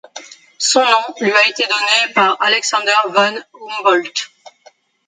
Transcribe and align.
Son 0.57 0.79
nom 0.83 1.03
lui 1.19 1.31
a 1.31 1.47
été 1.47 1.61
donné 1.61 2.13
par 2.15 2.41
Alexander 2.41 2.91
von 3.09 3.39
Humboldt. 3.53 4.31